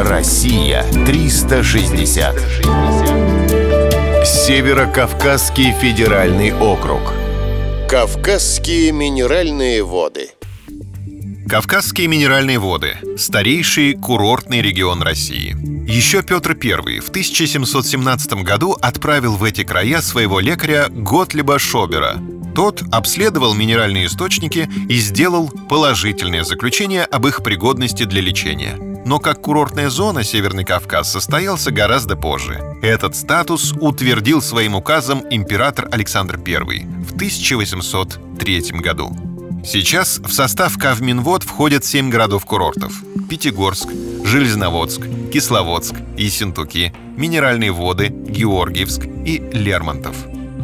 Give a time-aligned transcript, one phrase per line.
[0.00, 2.36] Россия 360.
[4.24, 7.00] Северо-Кавказский федеральный округ.
[7.90, 10.30] Кавказские минеральные воды.
[11.48, 15.56] Кавказские минеральные воды– старейший курортный регион России.
[15.90, 22.18] Еще Петр I в 1717 году отправил в эти края своего лекаря Готлиба Шобера.
[22.54, 28.87] Тот обследовал минеральные источники и сделал положительное заключение об их пригодности для лечения.
[29.08, 32.60] Но как курортная зона Северный Кавказ состоялся гораздо позже.
[32.82, 39.16] Этот статус утвердил своим указом император Александр I в 1803 году.
[39.64, 42.92] Сейчас в состав Кавминвод входят семь городов-курортов–
[43.30, 43.88] Пятигорск,
[44.24, 45.00] Железноводск,
[45.32, 50.16] Кисловодск, Ессентуки, Минеральные воды, Георгиевск и Лермонтов.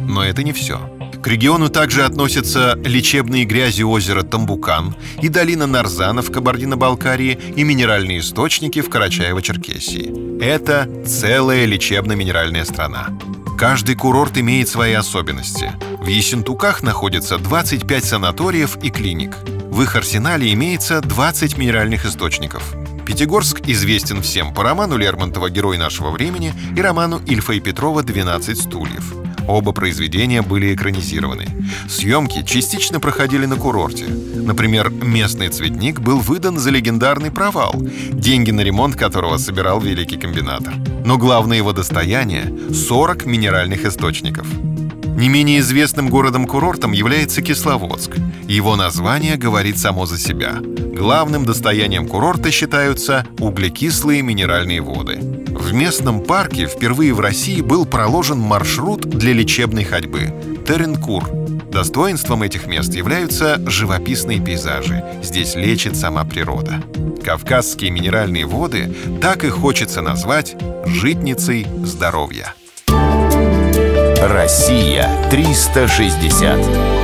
[0.07, 0.94] Но это не все.
[1.25, 8.19] К региону также относятся лечебные грязи озера Тамбукан и долина Нарзана в Кабардино-Балкарии и минеральные
[8.19, 10.39] источники в Карачаево-Черкесии.
[10.39, 13.07] Это целая лечебно-минеральная страна.
[13.57, 15.71] Каждый курорт имеет свои особенности.
[15.99, 19.35] В Ессентуках находится 25 санаториев и клиник.
[19.71, 22.75] В их арсенале имеется 20 минеральных источников.
[23.03, 28.53] Пятигорск известен всем по роману Лермонтова «Герой нашего времени» и роману Ильфа и Петрова «12
[28.53, 29.24] стульев».
[29.47, 31.47] Оба произведения были экранизированы.
[31.87, 34.05] Съемки частично проходили на курорте.
[34.07, 37.75] Например, местный цветник был выдан за легендарный провал,
[38.11, 40.73] деньги на ремонт которого собирал великий комбинатор.
[41.05, 44.47] Но главное его достояние— 40 минеральных источников.
[45.15, 48.17] Не менее известным городом-курортом является Кисловодск.
[48.49, 50.55] Его название говорит само за себя.
[50.61, 55.34] Главным достоянием курорта считаются углекислые минеральные воды.
[55.65, 60.31] В местном парке впервые в России был проложен маршрут для лечебной ходьбы–
[60.67, 61.27] Теренкур.
[61.71, 65.03] Достоинством этих мест являются живописные пейзажи.
[65.23, 66.83] Здесь лечит сама природа.
[67.23, 72.53] Кавказские минеральные воды так и хочется назвать «житницей здоровья».
[74.21, 76.94] Россия 360.